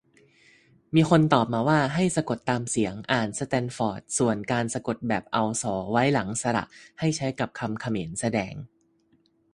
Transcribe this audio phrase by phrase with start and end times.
[0.95, 6.63] มีคนตอบมาว่า ให้สะกดตามเสียงอ่าน สแตนฟอร์ด ส่วนการสะกดแบบเอา ส ไว้ หลังสระ
[6.99, 8.53] ให้ใช้กับคำเขมร แสดง